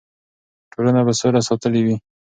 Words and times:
ټولنه 0.71 1.01
به 1.05 1.13
سوله 1.19 1.41
ساتلې 1.47 1.81
وي. 1.85 1.95